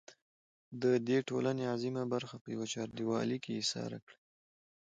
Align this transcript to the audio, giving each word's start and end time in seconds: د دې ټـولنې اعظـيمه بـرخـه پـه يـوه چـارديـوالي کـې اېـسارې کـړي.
د 0.81 0.83
دې 1.07 1.17
ټـولنې 1.27 1.63
اعظـيمه 1.71 2.03
بـرخـه 2.13 2.37
پـه 2.43 2.49
يـوه 2.53 2.67
چـارديـوالي 2.73 3.37
کـې 3.43 3.51
اېـسارې 3.59 3.99
کـړي. 4.05 4.17